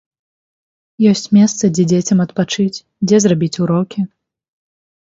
Ёсць 1.11 1.27
месца, 1.37 1.63
дзе 1.77 1.87
дзецям 1.93 2.19
адпачыць, 2.27 2.83
дзе 3.07 3.23
зрабіць 3.29 3.55
урокі. 3.67 4.01